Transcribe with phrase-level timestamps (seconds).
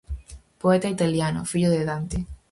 [0.61, 2.25] Poeta italiano, fillo de Dante.